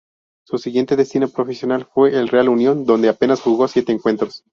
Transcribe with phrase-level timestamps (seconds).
[0.47, 4.43] Su siguiente destino profesional fue el Real Unión, donde apenas jugó siete encuentros.